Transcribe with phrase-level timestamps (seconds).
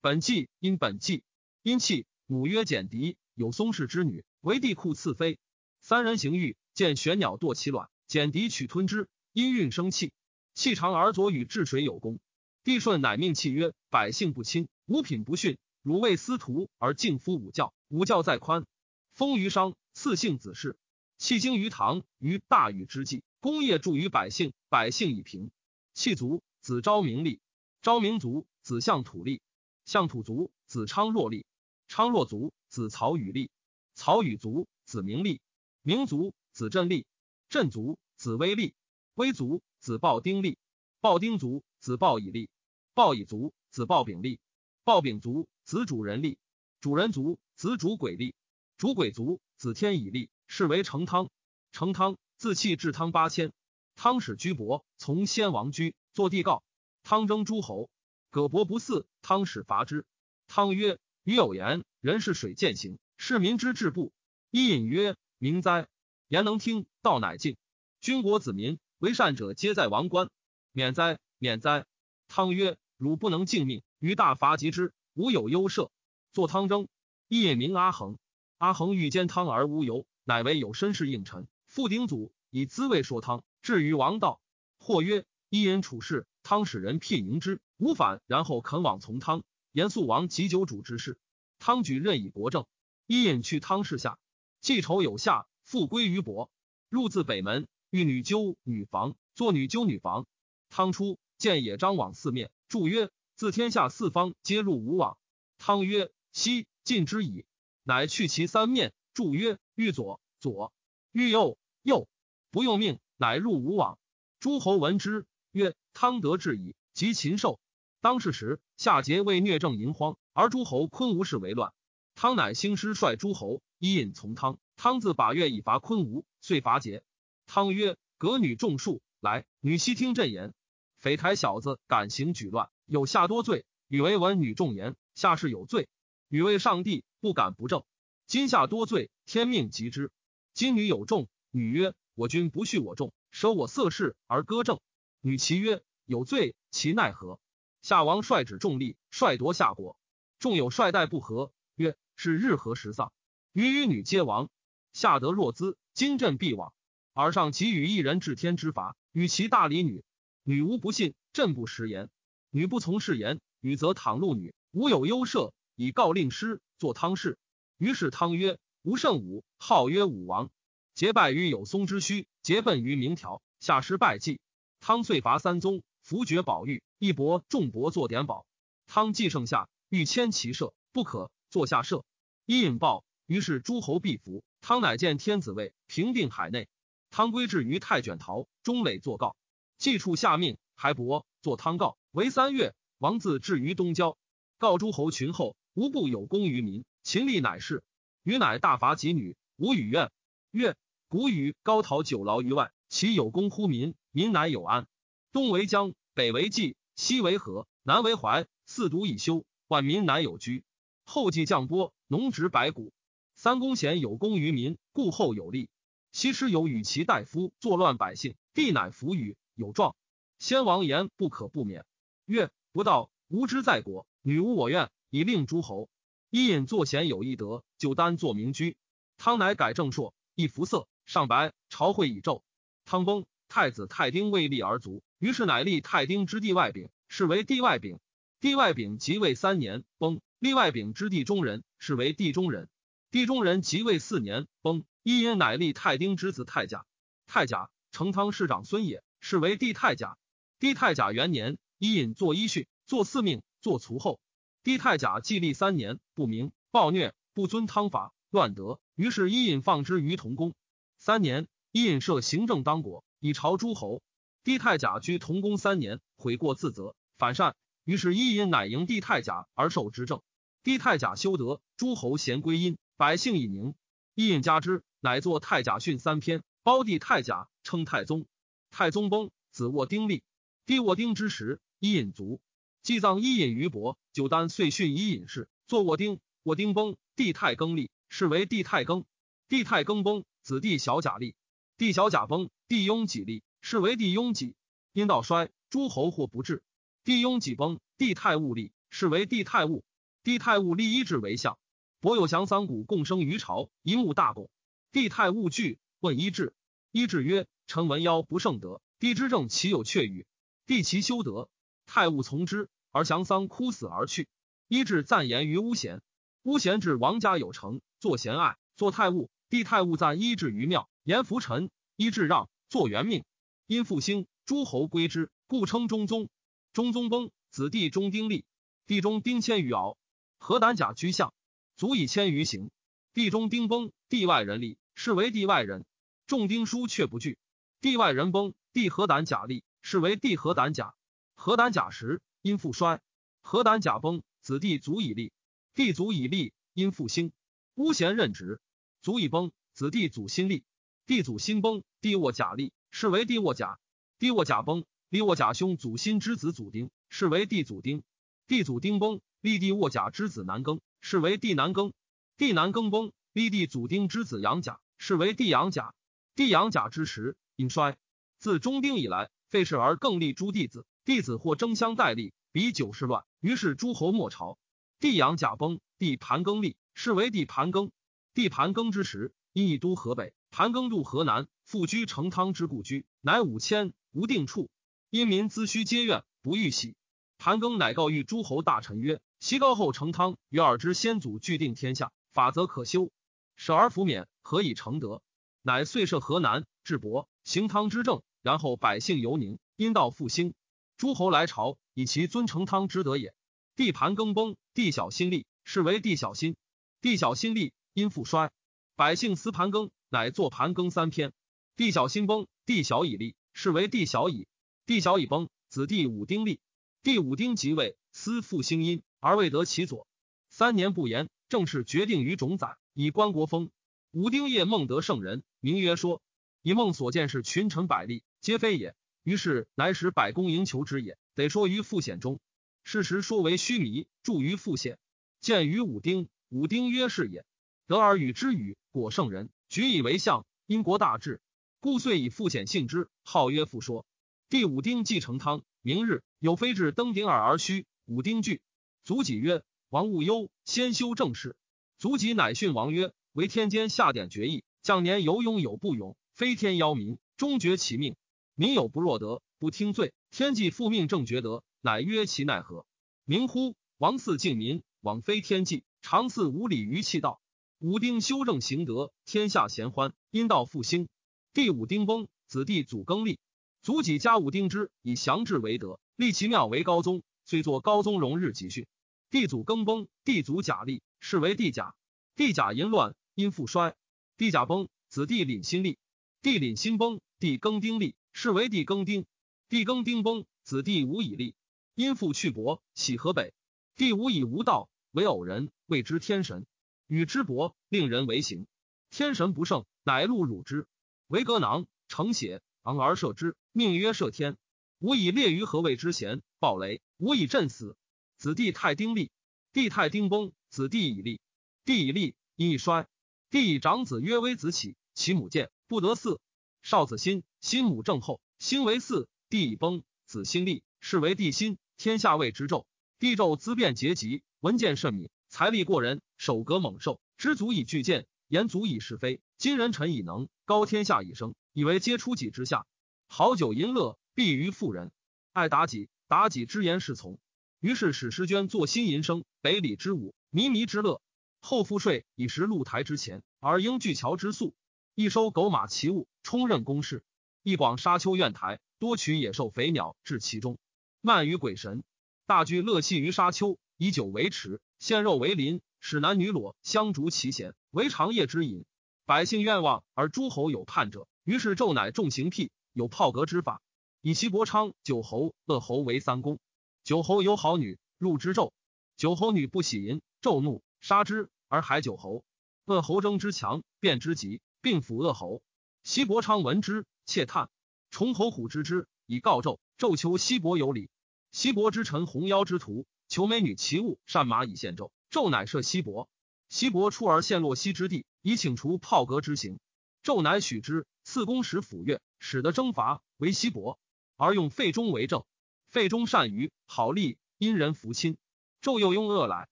[0.00, 1.24] 本纪因本纪
[1.62, 5.40] 因气，母曰简狄，有松氏之女，为帝库赐妃。
[5.80, 10.12] 三人行欲，见玄鸟堕其卵，简狄取吞之，因孕生气，
[10.54, 12.20] 气长而左与治水有功。
[12.62, 18.66] 帝舜乃命气曰：百姓不亲，五品不逊，汝为司徒而敬夫五教，五教在宽。
[19.14, 20.78] 封于商，赐姓子氏。
[21.16, 25.50] 气经于唐，于大禹之际，功业著于百姓，百姓以平。
[25.92, 27.40] 弃族，子昭明立；
[27.82, 29.40] 昭明族，子相土立；
[29.88, 31.46] 相土族，子昌若立；
[31.88, 33.48] 昌若族，子曹宇立；
[33.94, 35.40] 曹宇族，子明立；
[35.80, 37.06] 明族，子振立；
[37.48, 38.74] 振族，子威立；
[39.14, 40.58] 威族，子暴丁立；
[41.00, 42.50] 暴丁族，子暴以立；
[42.92, 44.38] 暴以族，子暴丙立；
[44.84, 46.36] 暴丙族，子主人立；
[46.82, 48.34] 主人族，子主鬼立；
[48.76, 50.28] 主鬼族，子天以立。
[50.50, 51.30] 是为成汤，
[51.72, 53.54] 成汤自弃至汤八千。
[53.96, 56.62] 汤始居伯从先王居，作帝告。
[57.02, 57.88] 汤征诸侯，
[58.28, 60.06] 葛伯不嗣，汤使伐之。
[60.46, 64.10] 汤曰：“余有言，人是水践行，是民之治不。”
[64.50, 65.86] 伊尹曰：“明哉！
[66.28, 67.58] 言能听，道乃进。
[68.00, 70.30] 君国子民为善者，皆在王冠。
[70.72, 71.84] 免哉，免哉！”
[72.26, 75.90] 汤曰：“汝不能敬命，于大伐及之，吾有忧赦。”
[76.32, 76.88] 作汤征。
[77.28, 78.16] 伊尹名阿衡，
[78.56, 80.06] 阿衡欲兼汤而无由。
[80.24, 84.40] 乃为有身事应臣，复鼎祖以滋味说汤，至于王道。
[84.78, 89.44] 或曰：一人处事，汤使人辟迎之，无反，然后肯往从汤。
[89.70, 91.16] 严肃王及酒主之事，
[91.60, 92.66] 汤举任以国政。
[93.06, 94.18] 一引去汤室下，
[94.60, 96.50] 记仇有下，复归于伯。
[96.88, 100.26] 入自北门，遇女纠女房，作女纠女房。
[100.68, 105.16] 汤出，见野张网四面，注曰：自天下四方皆入吾网。
[105.56, 107.46] 汤曰：悉尽之矣。
[107.84, 109.58] 乃去其三面，注曰。
[109.76, 110.72] 欲左左，
[111.12, 112.08] 欲右右，
[112.50, 113.96] 不用命，乃入吾网。
[114.40, 117.60] 诸侯闻之，曰：“汤得志矣。”及禽兽。
[118.00, 121.72] 当世时，夏桀为虐政淫荒，而诸侯昆吾氏为乱。
[122.14, 124.60] 汤乃兴师率诸侯，伊尹从汤。
[124.76, 127.02] 汤自把月以伐昆吾，遂伐桀。
[127.46, 130.54] 汤曰：“革女众数，来，女悉听朕言。
[131.00, 133.64] 匪台小子敢行举乱，有下多罪。
[133.88, 135.88] 与为闻女众言，下士有罪。
[136.28, 137.82] 女为上帝，不敢不正。”
[138.28, 140.12] 今夏多罪，天命及之。
[140.54, 144.78] 今女有众，女曰：“我君不恤我众，舍我色事而歌政。”
[145.20, 147.40] 女其曰：“有罪，其奈何？”
[147.82, 149.98] 夏王率指众力，率夺夏国。
[150.38, 153.12] 众有率待不和，曰：“是日何时丧？”
[153.52, 154.50] 余与女皆亡。
[154.92, 156.72] 夏得若兹，今朕必亡。
[157.12, 160.04] 尔上给予一人治天之法，与其大礼女。
[160.42, 162.08] 女无不信，朕不食言。
[162.50, 167.38] 女不从誓言，女则倘戮女，吾有忧赦，以告令师，作汤氏。
[167.76, 170.50] 于是汤曰：“吾胜武，号曰武王。
[170.94, 173.42] 结拜于有松之墟，结奔于明条。
[173.60, 174.40] 下师拜祭。
[174.80, 178.44] 汤遂伐三宗，伏爵宝玉，一伯众伯作典宝。
[178.88, 182.04] 汤既盛夏，欲迁其社，不可，坐下社。
[182.44, 184.42] 伊尹报，于是诸侯必服。
[184.60, 186.68] 汤乃见天子位，平定海内。
[187.10, 189.36] 汤归至于太卷陶，中垒作告。
[189.76, 192.74] 祭处下命，还伯作汤告，为三月。
[192.98, 194.18] 王自至于东郊，
[194.58, 197.84] 告诸侯群后，无不有功于民。”秦立乃是，
[198.24, 200.10] 余乃大伐己女，无与怨。
[200.50, 200.76] 曰：
[201.06, 203.94] 古语高陶久劳于外，其有功乎民？
[204.10, 204.88] 民乃有安。
[205.30, 210.64] 东为江，北为冀，西为河，南为淮，四渎以休，万民乃有居。
[211.04, 212.92] 后继降波，农植百谷。
[213.36, 215.70] 三公贤有功于民，故后有利。
[216.10, 219.94] 西施有与其大夫作乱百姓，必乃服与有状。
[220.40, 221.86] 先王言不可不免。
[222.24, 225.88] 曰：不道，无知在国，女无我愿，以令诸侯。
[226.30, 228.76] 伊尹作贤有一德，就单作明居。
[229.18, 231.52] 汤乃改正朔，一服色，上白。
[231.68, 232.42] 朝会以昼。
[232.84, 237.98] 汤崩，太子太丁未立而卒，于是乃立太丁之弟外丙，是为帝外丙。
[238.40, 240.20] 帝外丙即位三年，崩。
[240.38, 242.68] 立外丙之弟中人，是为帝中人。
[243.10, 244.84] 帝中人即位四年，崩。
[245.02, 246.84] 伊尹乃立太丁之子太甲。
[247.26, 250.16] 太甲，成汤氏长孙也，是为帝太甲。
[250.60, 254.20] 帝太甲元年，伊尹作伊训，作四命，作卒后。
[254.62, 258.78] 帝太甲继立三年，不明暴虐，不遵汤法，乱德。
[258.94, 260.54] 于是伊尹放之于同宫。
[260.98, 264.02] 三年，伊尹设行政当国，以朝诸侯。
[264.44, 267.54] 帝太甲居同宫三年，悔过自责，反善。
[267.84, 270.22] 于是伊尹乃迎帝太甲而受之政。
[270.62, 273.74] 帝太甲修德，诸侯贤归因，百姓以宁。
[274.14, 278.26] 伊尹加之，乃作太甲训三篇，褒帝太甲，称太宗。
[278.70, 280.22] 太宗崩，子沃丁立。
[280.66, 282.40] 帝沃丁之时，伊尹卒。
[282.82, 286.20] 祭葬伊尹于伯，九丹遂训伊尹氏，作卧丁。
[286.44, 289.04] 卧丁崩，帝太庚立，是为帝太庚。
[289.48, 291.34] 帝太庚崩，子弟小甲立。
[291.78, 294.56] 帝小甲崩，帝雍己立，是为帝雍己。
[294.92, 296.64] 因道衰，诸侯或不治。
[297.04, 299.84] 帝雍己崩，帝太戊立，是为帝太戊。
[300.24, 301.56] 帝太戊立一制为相。
[302.00, 304.50] 伯有降三谷共生于朝，一目大拱。
[304.90, 306.52] 帝太戊惧，问一制。
[306.90, 310.26] 一制曰：“臣闻妖不胜德，帝之政岂有确与？
[310.66, 311.48] 帝其修德，
[311.86, 314.26] 太戊从之，而降桑哭死而去。
[314.66, 316.02] 一制赞言于巫贤。
[316.42, 319.30] 巫贤至王家有成，作贤爱，作太戊。
[319.48, 321.70] 帝太戊赞一制于庙，言浮臣。
[321.96, 323.24] 一制让，作元命。
[323.66, 326.28] 因复兴，诸侯归之，故称中宗。
[326.72, 328.44] 中宗崩，子弟中丁立。
[328.86, 329.98] 地中丁千余敖，
[330.38, 331.32] 何胆甲居相，
[331.76, 332.70] 足以千余行。
[333.14, 335.86] 地中丁崩，地外人立，是为地外人。
[336.26, 337.38] 众丁书却不惧。
[337.80, 340.94] 地外人崩，地何胆甲立，是为地何胆甲。
[341.34, 343.00] 何胆甲时，因复衰。
[343.40, 345.32] 何胆甲崩，子弟足以立。
[345.74, 347.32] 地足以立，因复兴。
[347.74, 348.60] 巫贤任职，
[349.08, 350.64] 足以崩，子弟祖心立。
[351.06, 353.78] 地祖新崩，地卧甲立，是为地卧甲。
[354.18, 358.02] 地卧甲崩，立卧甲兄祖心之子祖丁，是为地祖丁。
[358.46, 361.94] 地祖丁崩，立地卧甲之子南庚，是为地南庚。
[362.36, 365.94] 地南庚崩，立地祖丁之子杨甲，是为地杨甲。
[366.34, 367.96] 帝阳甲之时，因衰。
[368.38, 373.24] 自中丁以来，废氏而更立诸弟子，弟子或争相代立，比九世乱。
[373.40, 374.58] 于是诸侯莫朝。
[375.00, 377.90] 帝阳甲崩，帝盘庚立，是为帝盘庚。
[378.38, 384.70] 帝盘庚之时，因以都河北，盘庚入河南，复居成汤之故居，乃五千，无定处。
[385.10, 386.94] 因民资虚皆怨，不欲喜。
[387.38, 393.10] 盘庚乃告谕诸侯大臣曰：“其高后成汤，与尔之先祖俱定天下，法则可修，
[393.56, 395.20] 舍而弗免，何以成德？”
[395.62, 400.54] 乃遂设河南，治伯，行汤之政，然后百姓犹宁，因道复兴。
[400.96, 403.34] 诸侯来朝，以其尊成汤之德也。
[403.74, 406.54] 地盘庚崩，地小心立，是为地小心。
[407.00, 408.52] 地小心立，因复衰。
[408.94, 411.32] 百姓思盘庚，乃作盘庚三篇。
[411.74, 414.46] 地小心崩，地小以立，是为地小矣。
[414.86, 416.60] 地小以崩，子弟武丁立。
[417.02, 420.06] 第五丁即位，思复兴因，而未得其左。
[420.48, 423.70] 三年不言，正是决定于种宰，以观国风。
[424.12, 426.22] 武丁夜梦得圣人，名曰说。
[426.62, 428.94] 以梦所见是群臣百例，皆非也。
[429.24, 432.38] 于是乃使百公营求之也，得说于复显中。
[432.84, 434.98] 事实说为虚弥，著于复显。
[435.40, 437.44] 见于武丁，武丁曰是也。
[437.88, 441.40] 得而与之语，果圣人，举以为相，因国大治，
[441.80, 444.04] 故遂以复显信之，号曰复说。
[444.50, 447.86] 第五丁继承汤，明日有非至登顶耳而虚。
[448.04, 448.60] 五丁惧，
[449.04, 451.56] 卒己曰：“王勿忧，先修正事。”
[451.96, 453.14] 卒己乃训王曰。
[453.32, 458.16] 为天间下典决议，将年有勇有不勇，非天邀民，终绝其命。
[458.54, 462.84] 民有不若德，不听罪，天既复命正觉德，乃曰其奈何？
[463.24, 463.76] 明乎？
[463.96, 467.40] 王嗣敬民，枉非天际，常祀无礼于气道。
[467.80, 471.08] 武丁修正行德，天下咸欢，阴道复兴。
[471.54, 473.38] 第五丁崩，子弟祖更立，
[473.82, 478.88] 祖己加武丁之，以祥志为德，立其庙为高宗，虽作高宗荣日集训。
[479.30, 481.94] 地祖更崩，地祖甲立，是为地甲。
[482.34, 483.14] 地甲淫乱。
[483.36, 483.94] 因复衰，
[484.36, 485.98] 地甲崩，子弟廪新立；
[486.42, 489.24] 地廪新崩，地庚丁立，是为地庚丁。
[489.68, 491.54] 地庚丁崩，子弟无以立，
[491.94, 493.54] 因复去伯，喜河北。
[493.94, 496.66] 地无以无道，为偶人，谓之天神。
[497.08, 498.66] 与之伯，令人为行。
[499.10, 500.86] 天神不胜，乃戮辱之，
[501.26, 504.56] 为戈囊，成血，昂而射之，命曰射天。
[504.98, 506.42] 吾以列于何谓之贤？
[506.58, 507.96] 暴雷，吾以震死。
[508.36, 509.30] 子弟太丁立，
[509.72, 511.40] 弟太丁崩，子弟以立，
[511.84, 513.08] 弟以立，因以衰。
[513.48, 516.38] 弟以长子曰微子启，其母见不得嗣。
[516.82, 519.26] 少子新，新母正后，兴为嗣。
[519.48, 521.78] 弟以崩，子新立，是为帝辛。
[521.96, 522.84] 天下谓之纣。
[523.18, 529.40] 帝纣资变节集，文见甚敏，财力过人，手格猛兽，知足以拒谏，言足以是非。
[529.56, 532.86] 今人臣以能，高天下以生，以为皆出己之下。
[533.26, 535.10] 好酒淫乐，必于妇人，
[535.54, 537.38] 爱妲己，妲己之言是从。
[537.80, 541.22] 于是使诗娟作新淫声，北里之舞，靡靡之乐。
[541.60, 544.74] 后赋税以食露台之前，而应巨桥之粟；
[545.14, 547.20] 一收狗马其物，充任公事；
[547.62, 550.78] 一广沙丘苑台，多取野兽肥鸟至其中。
[551.22, 552.04] 慢于鬼神，
[552.46, 558.84] 大居乐戏于沙丘，以酒为池，献肉为鳞，使男女裸相逐其弦，为长夜之饮。
[559.24, 563.80] 百姓愿望而诸侯有叛者，于是纣乃重刑辟，有炮革之法，
[564.22, 566.58] 以其伯昌、九侯、恶侯为三公。
[567.04, 568.72] 九侯有好女，入之纣，
[569.16, 570.82] 九侯女不喜淫，纣怒。
[571.00, 572.42] 杀之而海九侯，
[572.84, 575.62] 恶侯争之强，变之急，并辅恶侯。
[576.02, 577.70] 西伯昌闻之，窃叹。
[578.10, 579.78] 崇侯虎之之，以告纣。
[579.96, 581.08] 纣求西伯有礼。
[581.52, 585.10] 西伯之臣红腰之徒，求美女其物，善马以献纣。
[585.30, 586.28] 纣乃赦西伯。
[586.68, 589.78] 西伯出而陷洛西之地，以请除炮革之刑。
[590.22, 593.98] 纣乃许之，赐公使抚越，使得征伐为西伯，
[594.36, 595.44] 而用费中为政。
[595.88, 598.36] 费中善于好利，因人服亲。
[598.82, 599.68] 纣又拥恶来，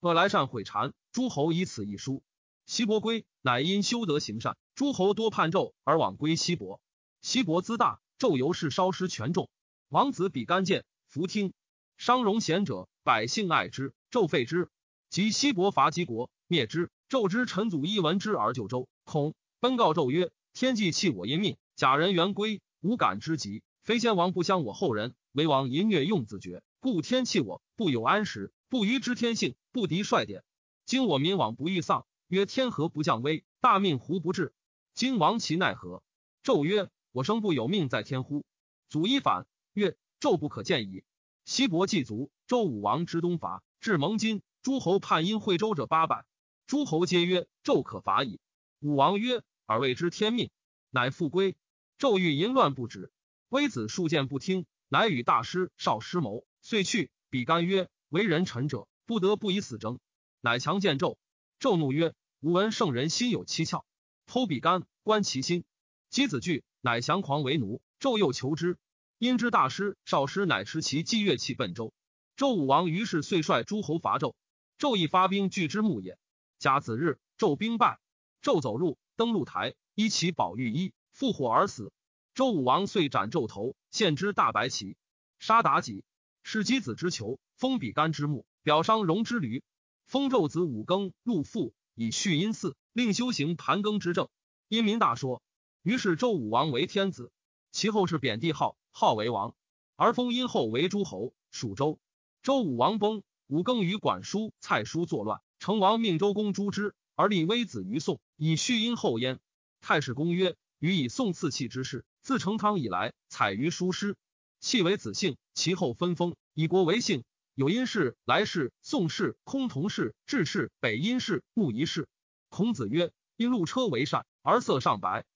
[0.00, 2.22] 恶来善毁谗，诸侯以此一书。
[2.66, 6.80] 西伯归，乃因修德行善，诸侯多叛纣而往归西伯。
[7.20, 9.50] 西伯资大，纣由是稍失权重。
[9.88, 11.52] 王子比干谏，弗听。
[11.96, 14.68] 商容贤者，百姓爱之，纣废之。
[15.08, 16.90] 及西伯伐姬国，灭之。
[17.08, 23.62] 纣之臣祖一闻之而救周，恐奔告纣曰：“天既弃我因命，假人原归，无感之极。
[23.82, 28.52] 非先王不相我后人，为王淫虐用自绝，故天弃我，不有安时。
[28.68, 30.44] 不虞之天性，不敌率典。
[30.84, 33.44] 今我民往不欲丧，曰天何不降威？
[33.60, 34.52] 大命胡不至？
[34.94, 36.02] 今王其奈何？”
[36.44, 38.44] 纣曰：“我生不有命在天乎？”
[38.88, 41.02] 祖伊反曰：“纣不可见矣。”
[41.44, 46.26] 西伯祭卒，周武王之东伐，至蒙金，诸侯叛因惠州者八百。
[46.66, 48.40] 诸侯皆曰：“纣可伐矣。”
[48.82, 50.50] 武王曰：“尔谓之天命。”
[50.90, 51.54] 乃复归。
[51.96, 53.12] 纣欲淫乱不止，
[53.50, 57.12] 微子数谏不听，乃与大师少师谋，遂去。
[57.28, 57.88] 比干曰。
[58.08, 60.00] 为人臣者，不得不以死争。
[60.40, 61.18] 乃强见纣。
[61.60, 63.84] 纣怒曰：“吾闻圣人心有七窍，
[64.26, 65.62] 剖比干，观其心。”
[66.10, 67.80] 箕子惧，乃降狂为奴。
[68.00, 68.76] 纣又求之，
[69.18, 71.92] 因之大师少师乃持其祭乐器奔周。
[72.40, 74.32] 周武王于是遂率诸侯伐纣。
[74.78, 76.18] 纣亦发兵拒之牧也。
[76.58, 78.00] 甲子日，纣兵败。
[78.42, 81.92] 纣走入，登鹿台，依其宝玉衣，复火而死。
[82.32, 84.96] 周武王遂斩纣头，献之大白旗，
[85.38, 86.02] 杀妲己。
[86.42, 87.38] 是箕子之囚。
[87.56, 89.62] 封比干之墓，表商容之驴。
[90.06, 94.30] 封纣子五更入父，以续阴祀，令修行盘庚之政。
[94.66, 95.42] 因民大说，
[95.82, 97.30] 于是周武王为天子。
[97.70, 99.54] 其后是贬帝号，号为王，
[99.94, 101.98] 而封殷后为诸侯，属周。
[102.42, 109.40] 周武王崩，武庚与管叔、蔡叔作乱，成王命周公诛之，而立微子于宋，以续殷后焉。
[109.82, 114.16] 太史公曰：予以宋赐器之事，自成汤以来，采于书师，
[114.58, 117.24] 弃为子姓，其后分封，以国为姓。
[117.54, 122.08] 有殷氏、来氏、宋氏、崆峒氏、智氏、北殷氏、穆夷氏。
[122.48, 125.26] 孔子曰：“因路车为善，而色上白。